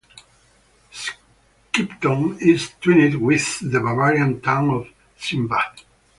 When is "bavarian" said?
3.79-4.41